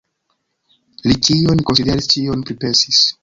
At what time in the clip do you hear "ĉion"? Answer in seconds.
1.27-1.63, 2.17-2.45